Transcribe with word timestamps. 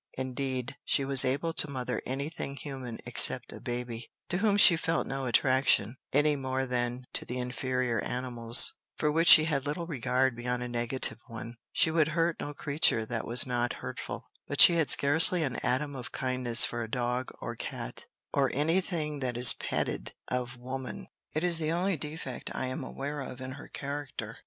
Indeed, 0.17 0.77
she 0.83 1.05
was 1.05 1.23
able 1.23 1.53
to 1.53 1.69
mother 1.69 2.01
any 2.07 2.27
thing 2.27 2.55
human 2.55 2.97
except 3.05 3.53
a 3.53 3.61
baby, 3.61 4.09
to 4.29 4.39
whom 4.39 4.57
she 4.57 4.75
felt 4.75 5.05
no 5.05 5.27
attraction, 5.27 5.95
any 6.11 6.35
more 6.35 6.65
than 6.65 7.05
to 7.13 7.23
the 7.23 7.37
inferior 7.37 7.99
animals, 8.03 8.73
for 8.95 9.11
which 9.11 9.27
she 9.27 9.43
had 9.45 9.67
little 9.67 9.85
regard 9.85 10.35
beyond 10.35 10.63
a 10.63 10.67
negative 10.67 11.19
one: 11.27 11.57
she 11.71 11.91
would 11.91 12.07
hurt 12.17 12.37
no 12.39 12.51
creature 12.51 13.05
that 13.05 13.27
was 13.27 13.45
not 13.45 13.73
hurtful; 13.73 14.25
but 14.47 14.59
she 14.59 14.73
had 14.73 14.89
scarcely 14.89 15.43
an 15.43 15.57
atom 15.57 15.95
of 15.95 16.11
kindness 16.11 16.65
for 16.65 16.87
dog 16.87 17.31
or 17.39 17.53
cat, 17.53 18.07
or 18.33 18.49
any 18.55 18.81
thing 18.81 19.19
that 19.19 19.37
is 19.37 19.53
petted 19.53 20.15
of 20.29 20.57
woman. 20.57 21.09
It 21.33 21.43
is 21.43 21.59
the 21.59 21.71
only 21.71 21.95
defect 21.95 22.49
I 22.55 22.65
am 22.65 22.83
aware 22.83 23.19
of 23.19 23.39
in 23.39 23.51
her 23.51 23.67
character. 23.67 24.39